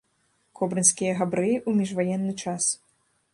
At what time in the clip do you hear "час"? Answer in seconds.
2.43-2.63